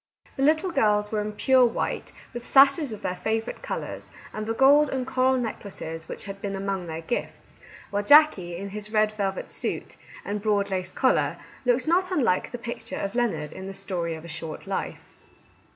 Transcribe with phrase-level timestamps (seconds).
[0.35, 4.53] The little girls were in pure white, with sashes of their favourite colours, and the
[4.55, 9.11] gold and coral necklaces which had been among their gifts; while Jackie, in his red
[9.11, 13.67] velvet suit and broad lace collar, looked not unlike the picture of Leonard in cc
[13.67, 15.03] The Story of a Short Life."